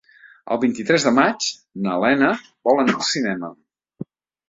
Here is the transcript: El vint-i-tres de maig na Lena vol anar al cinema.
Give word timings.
El 0.55 0.59
vint-i-tres 0.63 1.05
de 1.09 1.13
maig 1.19 1.51
na 1.85 1.99
Lena 2.07 2.33
vol 2.71 2.85
anar 2.87 2.99
al 3.01 3.09
cinema. 3.15 3.57